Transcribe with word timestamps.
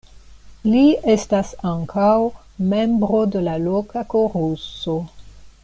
Li 0.67 0.85
estas 1.15 1.51
ankaŭ 1.73 2.15
membro 2.71 3.21
de 3.37 3.45
la 3.49 3.55
loka 3.67 4.05
koruso. 4.15 4.97